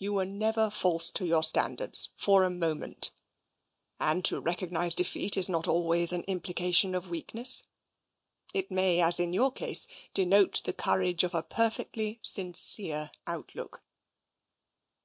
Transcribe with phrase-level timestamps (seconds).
[0.00, 3.12] You were never false to your standards for a moment,
[4.00, 7.62] and to recognise defeat is not always an implication of weakness.
[8.52, 13.84] It may, as in your case, denote the courage of a perfectly sincere outlook.